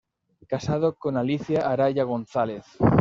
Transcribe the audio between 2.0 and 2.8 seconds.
González".